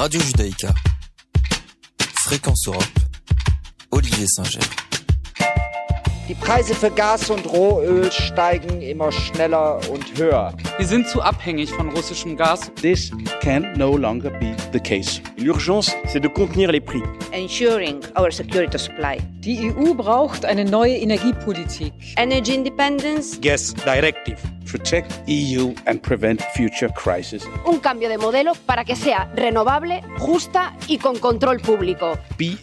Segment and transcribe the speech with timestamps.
[0.00, 0.72] Radio Judaïka.
[2.24, 2.86] Fréquence Europe.
[3.90, 4.64] Olivier Singer.
[6.26, 10.54] Die Preise für Gas und Rohöl steigen immer schneller und höher.
[10.78, 12.72] Wir sind zu abhängig von russischem Gas.
[12.80, 13.10] This
[13.42, 15.20] can no longer be the case.
[15.36, 17.02] L'urgence, c'est de contenir les prix.
[17.32, 18.30] ensuring our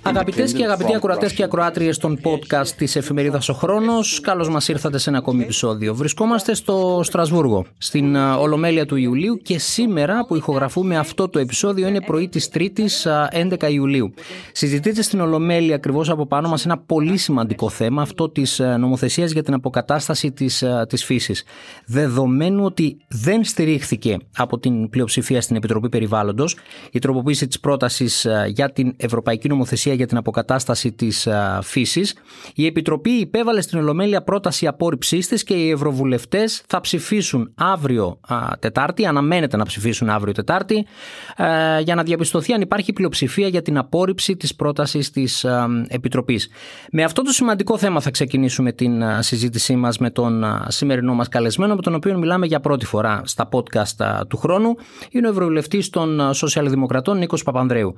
[0.02, 4.98] Αγαπητές και αγαπητοί ακροατές και ακροάτριες των podcast της εφημερίδας Ο Χρόνος, καλώς μας ήρθατε
[4.98, 5.96] σε ένα ακόμη επεισόδιο.
[5.96, 12.02] Βρισκόμαστε στο Στρασβούργο, στην Ολομέλεια του Ιουλίου και σήμερα που ηχογραφούμε αυτό το επεισόδιο είναι
[12.02, 12.88] πρωί της 3η
[13.32, 14.14] 11 Ιουλίου.
[14.60, 19.44] Συζητείται στην Ολομέλεια ακριβώς από πάνω μας ένα πολύ σημαντικό θέμα, αυτό της νομοθεσίας για
[19.44, 21.44] την αποκατάσταση της της φύσης.
[21.86, 26.58] Δεδομένου ότι δεν στηρίχθηκε από την πλειοψηφία στην Επιτροπή Περιβάλλοντος
[26.92, 31.28] η τροποποίηση της πρότασης για την Ευρωπαϊκή Νομοθεσία για την αποκατάσταση της
[31.62, 32.16] φύσης,
[32.56, 38.38] η Επιτροπή υπέβαλε στην Ολομέλεια πρόταση απόρριψής της και οι Ευρωβουλευτές θα ψηφίσουν αύριο α,
[38.60, 40.86] Τετάρτη, αναμένεται να ψηφίσουν αύριο Τετάρτη,
[41.36, 45.46] ε, για να διαπιστωθεί αν υπάρχει πλειοψηφία για την απόρριψη της πρότασης της
[45.88, 46.50] Επιτροπής.
[46.92, 51.14] Με αυτό το σημαντικό θέμα θα ξεκινήσουμε την α, συζήτησή μας με τον α, σημερινό
[51.14, 54.76] μας καλεσμένο, με τον οποίο μιλάμε για πρώτη φορά στα podcast α, του χρόνου.
[55.10, 57.94] Είναι ο Ευρωβουλευτής των α, Σοσιαλδημοκρατών Νίκος Παπανδρέου.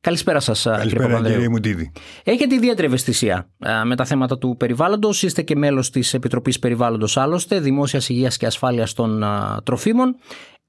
[0.00, 1.34] Καλησπέρα σας, κύριε Καλησπέρα Παπανδρέου.
[1.34, 1.92] κύριε Μουτίδη.
[2.24, 5.22] Έχετε ιδιαίτερη ευαισθησία α, με τα θέματα του περιβάλλοντος.
[5.22, 10.16] Είστε και μέλος της Επιτροπής Περιβάλλοντος, άλλωστε, Δημόσιας Υγείας και Ασφάλειας των α, Τροφίμων.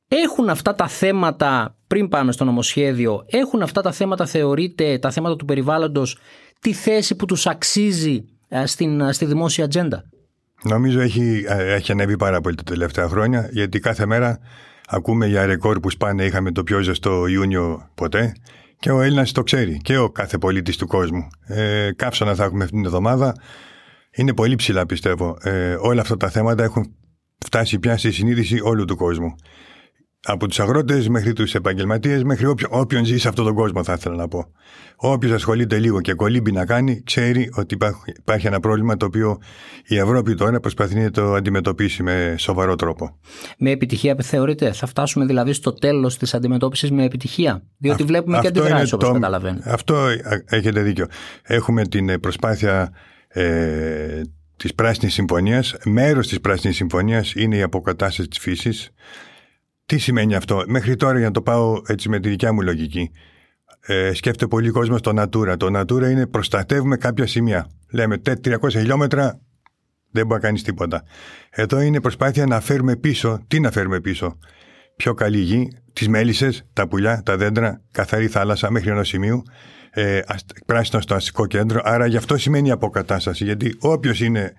[0.07, 5.35] Έχουν αυτά τα θέματα, πριν πάμε στο νομοσχέδιο, έχουν αυτά τα θέματα, θεωρείτε, τα θέματα
[5.35, 6.17] του περιβάλλοντος,
[6.59, 8.23] τη θέση που τους αξίζει
[8.57, 10.03] α, στην, α, στη δημόσια ατζέντα;
[10.63, 14.39] Νομίζω έχει, ε, έχει ανέβει πάρα πολύ τα τελευταία χρόνια γιατί κάθε μέρα
[14.87, 16.25] ακούμε για ρεκόρ που σπάνε.
[16.25, 18.33] Είχαμε το πιο ζεστό Ιούνιο ποτέ
[18.79, 21.27] και ο Έλληνας το ξέρει και ο κάθε πολίτης του κόσμου.
[21.47, 23.35] Ε, καύσωνα θα έχουμε αυτήν την εβδομάδα.
[24.15, 25.37] Είναι πολύ ψηλά πιστεύω.
[25.41, 26.95] Ε, όλα αυτά τα θέματα έχουν
[27.45, 29.35] φτάσει πια στη συνείδηση όλου του κόσμου.
[30.25, 33.93] Από τους αγρότες μέχρι τους επαγγελματίες, μέχρι όποιον, όποιον ζει σε αυτόν τον κόσμο, θα
[33.93, 34.51] ήθελα να πω.
[34.95, 39.37] Όποιος ασχολείται λίγο και κολύμπει να κάνει, ξέρει ότι υπάρχει, υπάρχει ένα πρόβλημα το οποίο
[39.87, 43.17] η Ευρώπη τώρα προσπαθεί να το αντιμετωπίσει με σοβαρό τρόπο.
[43.57, 48.39] Με επιτυχία θεωρείτε, θα φτάσουμε δηλαδή στο τέλος της αντιμετώπισης με επιτυχία; Διότι Α- βλέπουμε
[48.39, 49.59] και αυτό είναι αντιδράσεις όπως το- καταλαβαίνω.
[49.65, 51.07] Αυτό ε, έχετε δίκιο.
[51.43, 52.91] Έχουμε την ε, προσπάθεια
[53.27, 54.21] ε,
[54.57, 55.75] της Πράσινης Συμφωνίας.
[55.85, 58.89] Μέρος της Πράσινης Συμφωνίας είναι η αποκατάσταση της φύσης.
[59.87, 63.11] Τι σημαίνει αυτό; Μέχρι τώρα, για να το πάω έτσι με τη δικιά μου λογική,
[63.81, 65.55] ε, σκέφτεται πολύ κόσμος το Natura.
[65.57, 67.69] Το Natura είναι προστατεύουμε κάποια σημεία.
[67.91, 69.39] Λέμε τε- 300 χιλιόμετρα
[70.11, 71.03] δεν μπορεί να κάνεις τίποτα.
[71.49, 73.39] Εδώ είναι προσπάθεια να φέρουμε πίσω.
[73.47, 74.37] Τι να φέρουμε πίσω;
[74.95, 79.41] Πιο καλή γη, τις μέλισσες, τα πουλιά, τα δέντρα, καθαρή θάλασσα μέχρι ενός σημείου.
[79.91, 81.81] Ε, ασ- πράσινο στο αστικό κέντρο.
[81.83, 83.43] Άρα γι' αυτό σημαίνει αποκατάσταση.
[83.43, 84.53] Γιατί όποιος είναι.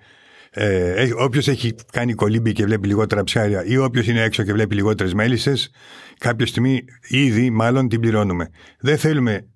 [0.51, 4.75] Ε, όποιος έχει κάνει κολύμπι και βλέπει λιγότερα ψάρια ή όποιος είναι έξω και βλέπει
[4.75, 5.71] λιγότερες μέλισσες,
[6.17, 8.49] κάποια στιγμή ήδη μάλλον την πληρώνουμε.
[8.79, 9.47] Δεν θέλουμε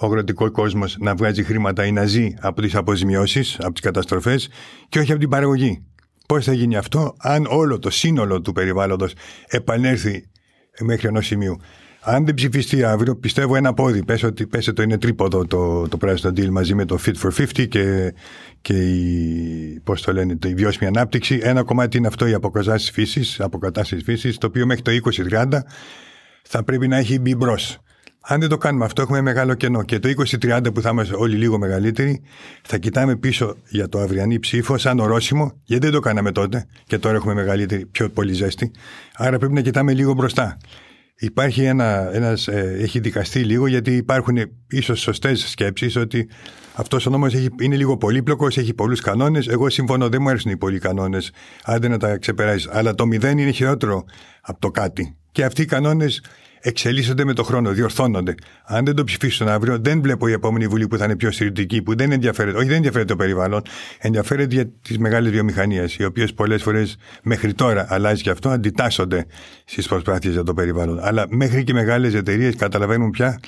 [0.00, 4.48] ο αγροτικός κόσμος να βγάζει χρήματα ή να ζει από τις αποζημιώσεις, από τις καταστροφές
[4.88, 5.82] και όχι από την παραγωγή.
[6.26, 9.12] Πώς θα γίνει αυτό, αν όλο το σύνολο του περιβάλλοντος
[9.46, 10.30] επανέλθει
[10.80, 11.56] μέχρι ενός σημείου;
[12.10, 14.04] Αν δεν ψηφιστεί αύριο, πιστεύω ένα πόδι.
[14.04, 17.46] Πες ότι πες το είναι τρίποδο το, το πράσινο deal μαζί με το Fit for
[17.56, 18.14] 50 και,
[18.60, 21.40] και η, πώς το λένε, το, η βιώσιμη ανάπτυξη.
[21.42, 24.90] Ένα κομμάτι είναι αυτό η αποκατάσταση φύσης, αποκατάστασης φύσης, το οποίο μέχρι το
[25.30, 25.48] 2030
[26.42, 27.78] θα πρέπει να έχει μπει μπρος.
[28.20, 29.82] Αν δεν το κάνουμε αυτό, έχουμε μεγάλο κενό.
[29.82, 30.08] Και το
[30.40, 32.22] 2030 που θα είμαστε όλοι λίγο μεγαλύτεροι,
[32.62, 36.98] θα κοιτάμε πίσω για το αυριανή ψήφο σαν ορόσημο, γιατί δεν το κάναμε τότε και
[36.98, 38.70] τώρα έχουμε μεγαλύτερη, πιο πολύ ζέστη.
[39.16, 40.56] Άρα πρέπει να κοιτάμε λίγο μπροστά.
[41.20, 44.36] Υπάρχει ένα, ένας, ε, έχει δικαστεί λίγο γιατί υπάρχουν
[44.68, 46.28] ίσως σωστές σκέψεις ότι
[46.74, 49.48] αυτός ο νόμος έχει, είναι λίγο πολύπλοκος, έχει πολλούς κανόνες.
[49.48, 51.32] Εγώ συμφωνώ, δεν μου αρέσουν οι πολλοί κανόνες,
[51.64, 52.68] άντε να τα ξεπεράσεις.
[52.68, 54.04] Αλλά το μηδέν είναι χειρότερο
[54.40, 55.16] από το κάτι.
[55.38, 56.22] Και αυτοί οι κανόνες
[56.60, 58.34] εξελίσσονται με το χρόνο, διορθώνονται.
[58.64, 61.82] Αν δεν το ψηφίσουν αύριο, δεν βλέπω η επόμενη βουλή που θα είναι πιο στηρικτική,
[61.82, 63.62] που δεν ενδιαφέρεται, όχι δεν ενδιαφέρεται το περιβάλλον,
[63.98, 69.26] ενδιαφέρεται για τις μεγάλες βιομηχανίες, οι οποίες πολλές φορές μέχρι τώρα αλλάζει και αυτό, αντιτάσσονται
[69.64, 70.98] στις προσπάθειες για το περιβάλλον.
[71.02, 73.40] Αλλά μέχρι και οι μεγάλες εταιρείες καταλαβαίνουν πια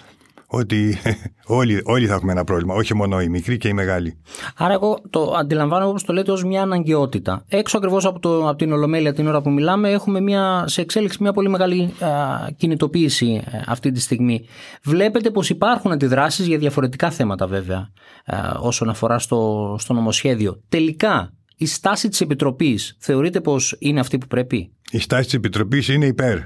[0.52, 0.98] ότι
[1.60, 4.18] όλοι, όλοι θα έχουμε ένα πρόβλημα, όχι μόνο οι μικροί και οι μεγάλοι.
[4.56, 7.44] Άρα, εγώ το αντιλαμβάνω όπως το λέτε ως μια αναγκαιότητα.
[7.48, 11.18] Έξω ακριβώς από, το, από την Ολομέλεια την ώρα που μιλάμε, έχουμε μια, σε εξέλιξη
[11.20, 12.08] μια πολύ μεγάλη α,
[12.56, 14.44] κινητοποίηση α, αυτή τη στιγμή.
[14.82, 17.90] Βλέπετε πως υπάρχουν αντιδράσεις για διαφορετικά θέματα, βέβαια,
[18.24, 20.62] α, όσον αφορά στο, στο νομοσχέδιο.
[20.68, 25.88] Τελικά, η στάση της Επιτροπής θεωρείτε πως είναι αυτή που πρέπει; Η στάση της Επιτροπής
[25.88, 26.38] είναι υπέρ.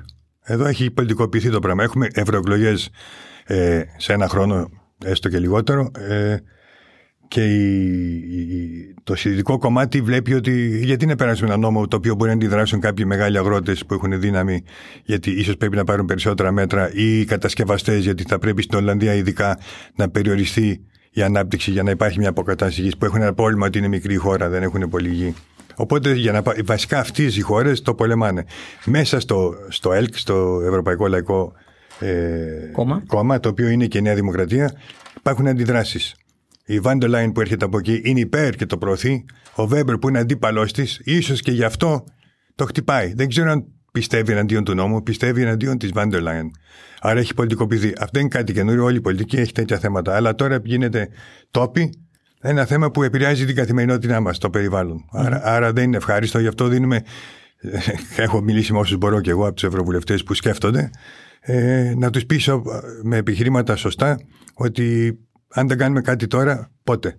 [0.46, 1.82] Εδώ έχει πολιτικοποιηθεί το πράγμα.
[1.82, 2.90] Έχουμε ευρωεκλογές
[3.44, 4.70] ε, σε ένα χρόνο,
[5.04, 5.90] έστω και λιγότερο.
[5.98, 6.36] Ε,
[7.28, 12.30] και η, το συντηρητικό κομμάτι βλέπει ότι γιατί να περάσουμε ένα νόμο το οποίο μπορεί
[12.30, 14.62] να αντιδράσουν κάποιοι μεγάλοι αγρότες που έχουν δύναμη,
[15.04, 19.14] γιατί ίσως πρέπει να πάρουν περισσότερα μέτρα, ή οι κατασκευαστές, γιατί θα πρέπει στην Ολλανδία
[19.14, 19.58] ειδικά
[19.94, 23.78] να περιοριστεί η ανάπτυξη για να υπάρχει μια αποκατάσταση γης που έχουν ένα πρόβλημα ότι
[23.78, 25.34] είναι μικρή χώρα, δεν έχουν πολύ γη.
[25.76, 28.44] Οπότε για να, βασικά αυτές οι χώρες το πολεμάνε.
[28.84, 31.52] Μέσα στο, στο ΕΛΚ, στο Ευρωπαϊκό Λαϊκό
[31.98, 33.02] ε, κόμμα.
[33.06, 34.72] κόμμα, το οποίο είναι και η Νέα Δημοκρατία,
[35.16, 36.14] υπάρχουν αντιδράσεις.
[36.66, 39.24] Η Βάντελάιν που έρχεται από εκεί είναι υπέρ και το προωθεί.
[39.54, 42.04] Ο Βέμπερ που είναι αντίπαλός της, ίσως και γι' αυτό
[42.54, 43.12] το χτυπάει.
[43.14, 46.50] Δεν ξέρω αν πιστεύει εναντίον του νόμου, πιστεύει εναντίον της Βάντελάιν.
[47.00, 47.92] Άρα έχει πολιτικοποιηθεί.
[47.98, 48.84] Αυτό είναι κάτι καινούριο.
[48.84, 50.16] Όλη η πολιτική έχει τέτοια θέματα.
[50.16, 51.08] Αλλά τώρα γίνεται
[51.50, 51.92] τόπι.
[52.40, 55.04] Ένα θέμα που επηρεάζει την καθημερινότητά μας, το περιβάλλον.
[55.12, 56.38] Άρα, άρα δεν είναι ευχάριστο.
[56.38, 57.02] Γι' αυτό δίνουμε.
[58.16, 60.90] Έχω μιλήσει με όσους μπορώ και εγώ από τους ευρωβουλευτές που σκέφτονται.
[61.46, 62.62] Ε, να τους πείσω
[63.02, 64.20] με επιχειρήματα σωστά
[64.54, 65.18] ότι
[65.48, 67.18] αν δεν κάνουμε κάτι τώρα, πότε;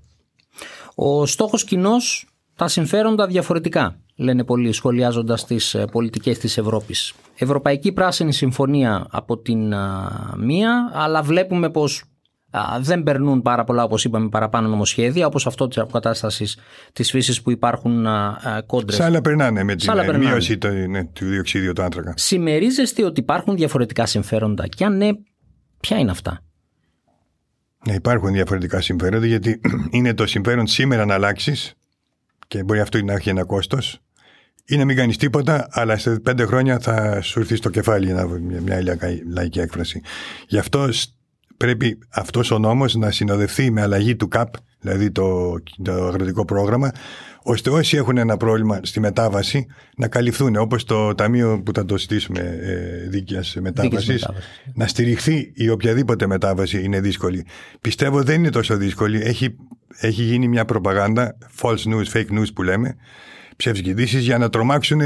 [0.95, 7.13] Ο στόχος κοινός τα συμφέροντα διαφορετικά, λένε πολλοί σχολιάζοντας τις ε, πολιτικές της Ευρώπης.
[7.35, 9.73] Ευρωπαϊκή Πράσινη Συμφωνία από την
[10.37, 12.03] μία, αλλά βλέπουμε πως
[12.79, 16.57] δεν περνούν πάρα πολλά, όπως είπαμε, παραπάνω νομοσχέδια, όπως αυτό της αποκατάστασης
[16.93, 18.05] της φύσης που υπάρχουν
[18.65, 18.95] κόντρες.
[18.95, 22.13] Σ' άλλα περνάνε με την ε, μείωση του, ναι, του διοξίδιου του άνθρακα.
[22.15, 25.09] Συμμερίζεστε ότι υπάρχουν διαφορετικά συμφέροντα και αν ναι,
[25.79, 26.41] ποια είναι αυτά;
[27.87, 29.61] Ναι, υπάρχουν διαφορετικά συμφέροντα γιατί
[29.91, 31.73] είναι το συμφέρον σήμερα να αλλάξεις
[32.47, 33.99] και μπορεί αυτό να έχει ένα κόστος
[34.67, 38.25] ή να μην κάνεις τίποτα, αλλά σε πέντε χρόνια θα σου έρθει στο κεφάλι να
[38.25, 38.83] μια, μια
[39.33, 40.01] λαϊκή έκφραση.
[40.47, 40.89] Γι' αυτό
[41.57, 45.53] πρέπει αυτός ο νόμος να συνοδευτεί με αλλαγή του ΚΑΠ, δηλαδή το,
[45.83, 46.91] το αγροτικό πρόγραμμα,
[47.43, 49.65] ώστε όσοι έχουν ένα πρόβλημα στη μετάβαση
[49.97, 54.27] να καλυφθούν, όπως το Ταμείο που θα το συζητήσουμε ε, δίκαιας μετάβασης,
[54.73, 57.45] να στηριχθεί η οποιαδήποτε μετάβαση είναι δύσκολη.
[57.81, 59.21] Πιστεύω δεν είναι τόσο δύσκολη.
[59.21, 59.55] Έχει,
[59.97, 62.95] έχει γίνει μια προπαγάνδα, false news, fake news που λέμε,
[63.55, 65.01] ψεύτικες για να τρομάξουν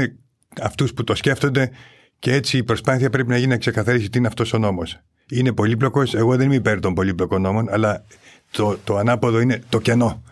[0.62, 1.70] αυτούς που το σκέφτονται
[2.18, 5.00] και έτσι η προσπάθεια πρέπει να γίνει να ξεκαθαρίσει τι είναι αυτός ο νόμος.
[5.30, 8.04] Είναι πολύπλοκος, εγώ δεν είμαι υπέρ των πολύπλοκων νόμων, αλλά
[8.50, 10.22] το, το ανάποδο είναι το κενό.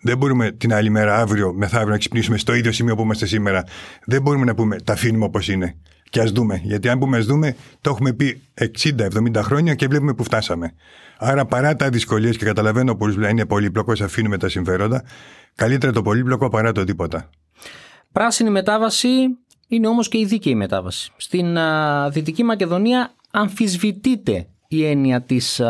[0.00, 3.64] Δεν μπορούμε την άλλη μέρα, αύριο, μεθαύριο, να ξυπνήσουμε στο ίδιο σημείο που είμαστε σήμερα.
[4.04, 5.76] Δεν μπορούμε να πούμε τα αφήνουμε όπως είναι.
[6.10, 6.60] Και ας δούμε.
[6.64, 8.42] Γιατί αν πούμε ας δούμε, το έχουμε πει
[8.82, 10.74] 60-70 χρόνια και βλέπουμε που φτάσαμε.
[11.18, 15.04] Άρα παρά τα δυσκολίες και καταλαβαίνω πολλούς που είναι πολύπλοκος, αφήνουμε τα συμφέροντα.
[15.54, 17.30] Καλύτερα το πολύπλοκο παρά το τίποτα.
[18.12, 19.08] Πράσινη μετάβαση
[19.68, 21.12] είναι όμως και η δίκαιη μετάβαση.
[21.16, 21.56] Στην
[22.10, 25.60] Δυτική Μακεδονία αμφισβητείται η έννοια της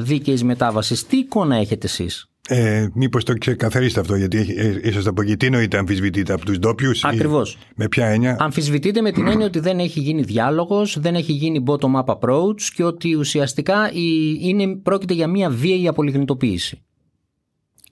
[0.00, 1.06] δίκαιης μετάβασης.
[1.06, 5.36] Τι εικόνα έχετε εσείς; Ε, Μήπως το ξεκαθαρίσετε αυτό, γιατί ε, είσαστε από εκεί.
[5.36, 7.58] Τι εννοείται αμφισβητείτε από τους ντόπιους, Ακριβώς.
[7.76, 11.62] Με ποια έννοια; Αμφισβητείτε με την έννοια ότι δεν έχει γίνει διάλογος, δεν έχει γίνει
[11.66, 13.90] bottom-up approach και ότι ουσιαστικά
[14.40, 16.80] είναι, πρόκειται για μια βίαιη απολιγνητοποίηση.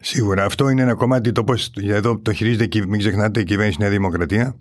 [0.01, 0.45] Σίγουρα.
[0.45, 1.73] Αυτό είναι ένα κομμάτι το πώς.
[1.83, 4.57] Εδώ το χειρίζεται, μην ξεχνάτε, η κυβέρνηση Νέα Δημοκρατία.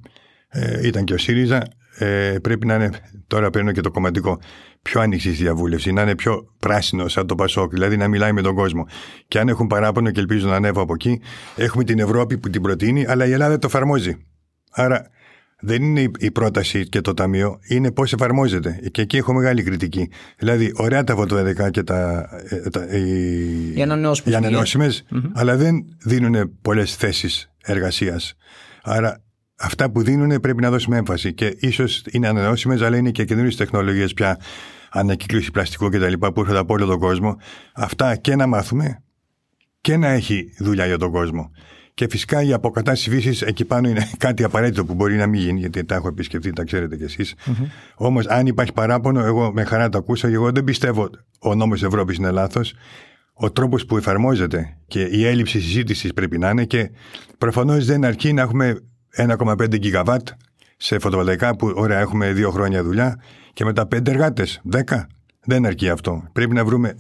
[0.50, 1.68] Ε, ήταν και ο ΣΥΡΙΖΑ.
[1.98, 2.90] Ε, πρέπει να είναι,
[3.28, 4.40] τώρα παίρνω και το κομματικό,
[4.82, 8.42] πιο άνοιξη στη διαβούλευση, να είναι πιο πράσινο σαν το Πασόκ, δηλαδή να μιλάει με
[8.42, 8.88] τον κόσμο.
[9.28, 11.22] Και αν έχουν παράπονο και ελπίζω να ανέβω από εκεί,
[11.56, 14.18] έχουμε την Ευρώπη που την προτείνει, αλλά η Ελλάδα το εφαρμόζει.
[14.72, 15.08] Άρα
[15.60, 18.80] δεν είναι η πρόταση και το ταμείο, είναι πώς εφαρμόζεται.
[18.92, 20.10] Και εκεί έχω μεγάλη κριτική.
[20.38, 23.74] Δηλαδή, ωραία τα φωτοεδεκά και τα, ε, τα, οι,
[24.24, 28.36] οι ανανεώσιμες, αλλά δεν δίνουν πολλές θέσεις εργασίας.
[28.84, 29.24] Άρα
[29.60, 31.34] αυτά που δίνουν πρέπει να δώσουμε έμφαση.
[31.34, 34.40] Και ίσως είναι ανανεώσιμες, αλλά είναι και καινούριες τεχνολογίες πια,
[34.92, 36.14] ανακύκλωση πλαστικού κτλ.
[36.14, 37.38] που έρχονται από όλο τον κόσμο.
[37.74, 39.04] Αυτά και να μάθουμε
[39.82, 41.52] και να έχει δουλειά για τον κόσμο.
[41.94, 45.60] Και φυσικά η αποκατάστασης φύσης εκεί πάνω είναι κάτι απαραίτητο που μπορεί να μην γίνει,
[45.60, 47.36] γιατί τα έχω επισκεφτεί, τα ξέρετε κι εσείς.
[47.46, 47.66] Mm-hmm.
[47.96, 50.28] Όμως, αν υπάρχει παράπονο, εγώ με χαρά το ακούσα.
[50.28, 52.74] Εγώ δεν πιστεύω ο νόμος Ευρώπης είναι λάθος.
[53.34, 56.92] Ο τρόπος που εφαρμόζεται και η έλλειψη συζήτησης πρέπει να είναι και
[57.38, 58.80] προφανώς δεν αρκεί να έχουμε
[59.16, 60.28] 1,5 γιγαβάτ
[60.78, 63.20] σε φωτοβολταϊκά που ωραία έχουμε δύο χρόνια δουλειά
[63.54, 65.08] και μετά πέντε εργάτες, 10.
[65.46, 66.24] Δεν αρκεί αυτό.
[66.34, 66.96] Πρέπει να βρούμε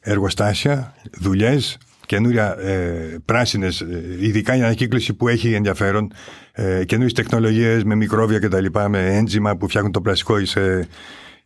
[0.00, 3.84] εργοστάσια, δουλειές, καινούρια ε, πράσινες,
[4.20, 6.12] ειδικά η ανακύκλωση που έχει ενδιαφέρον,
[6.52, 8.66] ε, καινούριες τεχνολογίες με μικρόβια κτλ.
[8.88, 10.88] με έντζημα που φτιάχνουν το πλαστικό σε,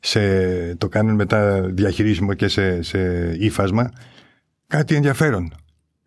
[0.00, 3.90] σε, το κάνουν μετά διαχειρίσιμο και σε, σε ύφασμα.
[4.66, 5.52] Κάτι ενδιαφέρον.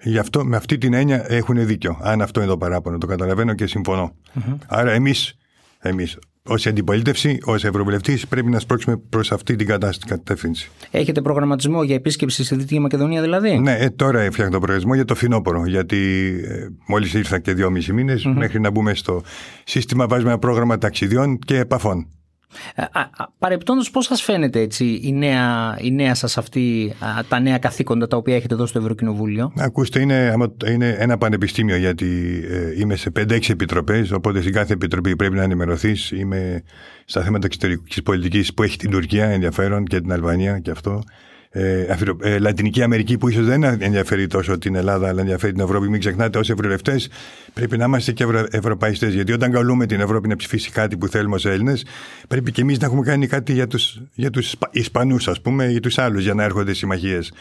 [0.04, 2.00] Γι' αυτό με αυτή την έννοια έχουν δίκιο.
[2.02, 4.16] Αν αυτό είναι το παράπονο, το καταλαβαίνω και συμφωνώ.
[4.36, 4.56] Mm-hmm.
[4.68, 5.38] Άρα εμείς,
[5.80, 9.68] εμείς, ως αντιπολίτευση, ως Ευρωβουλευτής, πρέπει να σπρώξουμε προς αυτή την
[10.08, 10.70] κατεύθυνση.
[10.92, 15.06] Έχετε προγραμματισμό για επίσκεψη στη Δυτική Μακεδονία, δηλαδή; Ναι, ε, τώρα φτιάχνω το προγραμματισμό για
[15.06, 15.66] το φινόπωρο.
[15.66, 15.98] Γιατί
[16.48, 18.36] ε, μόλις ήρθα και δυόμιση μήνες, mm-hmm.
[18.38, 19.22] μέχρι να μπούμε στο
[19.64, 22.08] σύστημα, βάζουμε ένα πρόγραμμα ταξιδιών και επαφών.
[23.40, 26.94] Παρεπτόντως πώς σας φαίνεται έτσι η νέα, η νέα σας αυτή,
[27.28, 30.34] τα νέα καθήκοντα τα οποία έχετε εδώ στο Ευρωκοινοβούλιο; Ακούστε, είναι,
[30.68, 35.44] είναι ένα πανεπιστήμιο γιατί ε, είμαι σε 5-6 επιτροπές, οπότε στην κάθε επιτροπή πρέπει να
[35.44, 36.12] ενημερωθείς.
[36.12, 36.64] Είμαι
[37.06, 41.04] στα θέματα εξωτερικής πολιτικής που έχει την Τουρκία ενδιαφέρον και την Αλβανία και αυτό
[41.56, 41.86] ε,
[42.22, 45.90] ε, Λατινική Αμερική που ίσως δεν ενδιαφέρει τόσο την Ελλάδα αλλά ενδιαφέρει την Ευρώπη.
[45.90, 47.10] Μην ξεχνάτε, ω ευρωβουλευτές
[47.54, 49.14] πρέπει να είμαστε και ευρω, ευρωπαϊστές.
[49.14, 51.86] Γιατί όταν καλούμε την Ευρώπη να ψηφίσει κάτι που θέλουμε ως Έλληνες,
[52.28, 55.80] πρέπει και εμείς να έχουμε κάνει κάτι για τους για τους Ισπανούς, ας πούμε, ή
[55.80, 57.34] τους άλλους για να έρχονται συμμαχίες.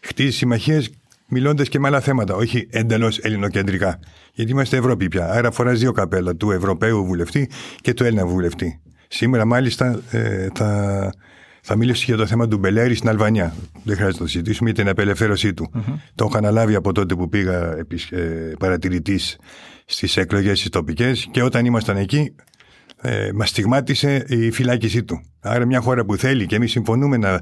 [0.00, 0.90] Χτίζει συμμαχίες
[1.28, 3.98] μιλώντας και με άλλα θέματα, όχι εντελώς ελληνοκεντρικά.
[4.32, 5.30] Γιατί είμαστε Ευρώπη πια.
[5.30, 7.50] Άρα φοράς δύο καπέλα, του Ευρωπαίου βουλευτή
[7.80, 8.80] και του Έλληνα βουλευτή.
[9.08, 11.10] Σήμερα μάλιστα ε, θα
[11.68, 13.54] θα μιλήσω για το θέμα του Μπελέρη στην Αλβανία.
[13.84, 15.70] Δεν χρειάζεται να το συζητήσουμε για την απελευθέρωσή του.
[15.74, 15.94] Mm-hmm.
[16.14, 17.76] Το έχω αναλάβει από τότε που πήγα
[18.10, 19.38] ε, παρατηρητής
[19.84, 22.34] στις εκλογές τι τοπικές και όταν ήμασταν εκεί,
[23.02, 25.20] ε, μας στιγμάτισε η φυλάκισή του.
[25.40, 27.40] Άρα, μια χώρα που θέλει και εμείς συμφωνούμε να,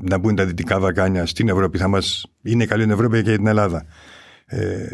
[0.00, 3.38] να μπουν τα Δυτικά Βαλκάνια στην Ευρώπη, θα μας, είναι καλή η Ευρώπη και για
[3.38, 3.84] την Ελλάδα.
[4.46, 4.86] Ε,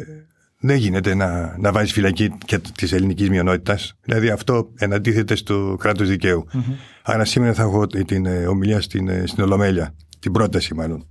[0.60, 3.94] δεν γίνεται να, να βάζεις φυλακή και της ελληνικής μειονότητας.
[4.02, 6.46] Δηλαδή αυτό εναντίθεται στο κράτος δικαίου.
[6.52, 6.74] Mm-hmm.
[7.02, 9.94] Άρα σήμερα θα έχω την ε, ομιλία στην, ε, στην Ολομέλεια.
[10.18, 11.06] Την πρόταση, μάλλον.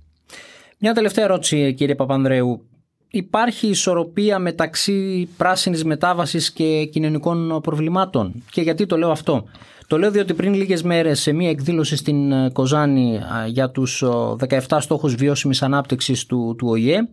[0.78, 2.68] Μια τελευταία ερώτηση, κύριε Παπανδρέου.
[3.10, 9.44] Υπάρχει ισορροπία μεταξύ πράσινης μετάβασης και κοινωνικών προβλημάτων; Και γιατί το λέω αυτό;
[9.86, 14.04] Το λέω διότι πριν λίγες μέρες σε μια εκδήλωση στην ε, Κοζάνη για τους
[14.48, 17.08] 17 στόχους βιώσιμης ανάπτυξης του, του ΟΗΕ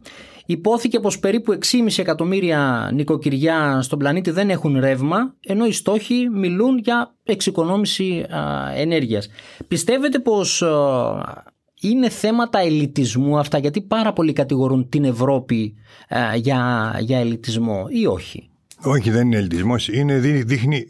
[0.45, 6.77] υπόθηκε πως περίπου 6,5 εκατομμύρια νοικοκυριά στον πλανήτη δεν έχουν ρεύμα, ενώ οι στόχοι μιλούν
[6.77, 8.25] για εξοικονόμηση
[8.75, 9.29] ενέργειας.
[9.67, 10.63] Πιστεύετε πως
[11.81, 15.75] είναι θέματα ελιτισμού αυτά, γιατί πάρα πολλοί κατηγορούν την Ευρώπη
[16.35, 18.49] για, για ελιτισμό ή όχι;
[18.83, 19.87] Όχι, δεν είναι ελιτισμός.
[19.87, 20.85] Είναι, δείχνει,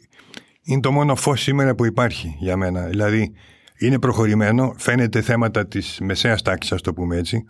[0.63, 2.81] είναι το μόνο φως σήμερα που υπάρχει για μένα.
[2.81, 3.33] Δηλαδή,
[3.77, 7.45] είναι προχωρημένο, φαίνεται θέματα της μεσαίας τάξης, ας το πούμε έτσι,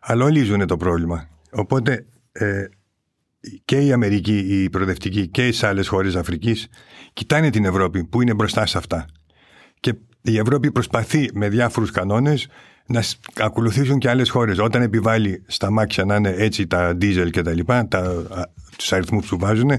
[0.00, 1.28] αλλά όλοι ζουν το πρόβλημα.
[1.52, 2.64] Οπότε ε,
[3.64, 6.68] και η Αμερική, η προοδευτική και οι άλλες χώρες Αφρικής
[7.12, 9.06] κοιτάνε την Ευρώπη που είναι μπροστά σε αυτά.
[10.24, 12.46] Και η Ευρώπη προσπαθεί με διάφορους κανόνες
[12.86, 13.02] να
[13.40, 14.58] ακολουθήσουν και άλλες χώρες.
[14.58, 18.26] Όταν επιβάλλει στα μάξια να είναι έτσι τα δίζελ και τα λοιπά, τα,
[18.76, 19.70] τους αριθμούς που βάζουν,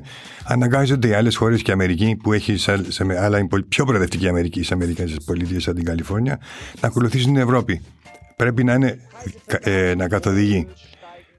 [0.43, 4.63] αναγκάζονται οι άλλες χώρες και η Αμερική που έχει σε, σε άλλα πιο προοδευτική Αμερική,
[4.63, 6.39] στι Αμερικανικέ πολιτείες σαν την Καλιφόρνια,
[6.81, 7.81] να ακολουθήσουν την Ευρώπη.
[8.35, 8.99] Πρέπει να, είναι,
[9.45, 10.67] ε, να καθοδηγεί.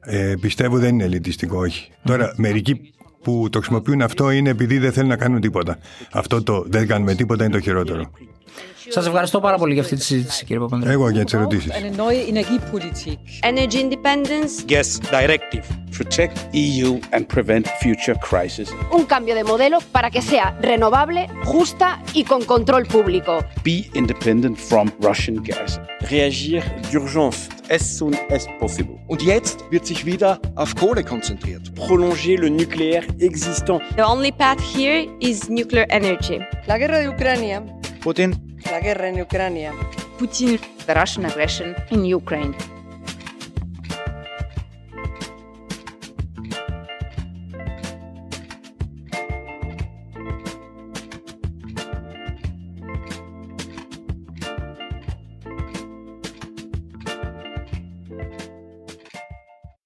[0.01, 1.91] Ε, πιστεύω δεν είναι ελιτιστικό, όχι.
[2.05, 5.79] Τώρα, μερικοί που το χρησιμοποιούν αυτό είναι επειδή δεν θέλουν να κάνουν τίποτα.
[6.13, 8.11] Αυτό το δεν κάνουμε τίποτα είναι το χειρότερο.
[8.89, 10.93] Σα ευχαριστώ πάρα πολύ για αυτή τη συζήτηση, κύριε Παπανδρέου.
[10.93, 11.71] Εγώ για τι ερωτήσει.
[13.43, 14.53] Energy independence.
[14.69, 15.65] Yes, directive.
[15.99, 18.69] Protect EU and prevent future crises.
[18.99, 23.33] Un cambio de modelo para que sea renovable, justa y con control público.
[23.65, 25.81] Be independent from Russian gas.
[26.11, 28.97] Reagir d'urgence as soon as possible.
[29.09, 31.75] Und jetzt wird sich wieder auf Kohle konzentriert.
[31.75, 33.81] Prolonger le nucléaire existant.
[33.97, 36.39] The only path here is nuclear energy.
[36.67, 37.65] La guerra de Ucrania.
[38.01, 39.73] Putin La guerra en Ucrania.
[40.19, 40.59] Putin.
[40.87, 42.76] The Russian aggression in Ukraine.